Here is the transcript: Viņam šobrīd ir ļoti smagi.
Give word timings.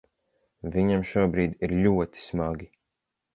Viņam 0.75 1.03
šobrīd 1.09 1.53
ir 1.69 1.75
ļoti 1.83 2.23
smagi. 2.25 2.71